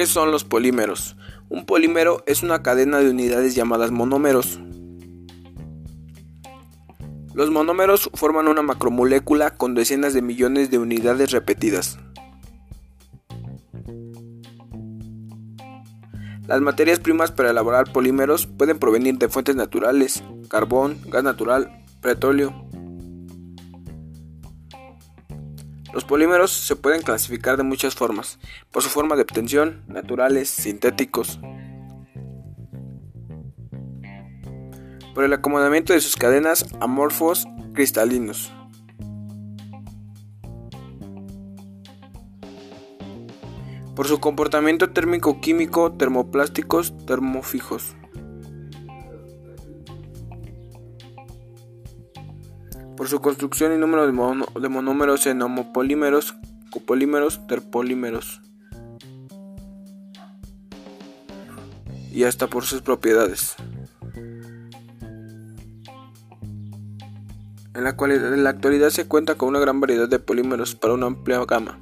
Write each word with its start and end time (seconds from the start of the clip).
¿Qué 0.00 0.06
son 0.06 0.30
los 0.30 0.44
polímeros? 0.44 1.14
Un 1.50 1.66
polímero 1.66 2.24
es 2.24 2.42
una 2.42 2.62
cadena 2.62 3.00
de 3.00 3.10
unidades 3.10 3.54
llamadas 3.54 3.90
monómeros. 3.90 4.58
Los 7.34 7.50
monómeros 7.50 8.08
forman 8.14 8.48
una 8.48 8.62
macromolécula 8.62 9.58
con 9.58 9.74
decenas 9.74 10.14
de 10.14 10.22
millones 10.22 10.70
de 10.70 10.78
unidades 10.78 11.32
repetidas. 11.32 11.98
Las 16.46 16.62
materias 16.62 16.98
primas 16.98 17.30
para 17.30 17.50
elaborar 17.50 17.92
polímeros 17.92 18.46
pueden 18.46 18.78
provenir 18.78 19.18
de 19.18 19.28
fuentes 19.28 19.54
naturales, 19.54 20.24
carbón, 20.48 20.96
gas 21.08 21.24
natural, 21.24 21.84
petróleo. 22.00 22.69
Los 25.92 26.04
polímeros 26.04 26.50
se 26.52 26.76
pueden 26.76 27.02
clasificar 27.02 27.56
de 27.56 27.62
muchas 27.62 27.94
formas, 27.94 28.38
por 28.70 28.82
su 28.82 28.88
forma 28.88 29.16
de 29.16 29.22
obtención, 29.22 29.82
naturales, 29.88 30.48
sintéticos, 30.48 31.40
por 35.14 35.24
el 35.24 35.32
acomodamiento 35.32 35.92
de 35.92 36.00
sus 36.00 36.16
cadenas 36.16 36.66
amorfos 36.80 37.46
cristalinos. 37.74 38.52
por 44.00 44.08
su 44.08 44.18
comportamiento 44.18 44.88
térmico-químico, 44.88 45.92
termoplásticos, 45.92 46.96
termofijos. 47.04 47.96
Por 53.00 53.08
su 53.08 53.22
construcción 53.22 53.72
y 53.72 53.78
número 53.78 54.04
de, 54.06 54.68
monómeros 54.68 55.26
en 55.26 55.40
homopolímeros, 55.40 56.34
copolímeros, 56.70 57.40
terpolímeros. 57.46 58.42
Y 62.12 62.24
hasta 62.24 62.48
por 62.48 62.66
sus 62.66 62.82
propiedades. 62.82 63.56
En 67.72 67.84
la, 67.84 67.96
cual, 67.96 68.10
en 68.10 68.44
la 68.44 68.50
actualidad 68.50 68.90
se 68.90 69.08
cuenta 69.08 69.36
con 69.36 69.48
una 69.48 69.60
gran 69.60 69.80
variedad 69.80 70.06
de 70.06 70.18
polímeros 70.18 70.74
para 70.74 70.92
una 70.92 71.06
amplia 71.06 71.42
gama. 71.46 71.80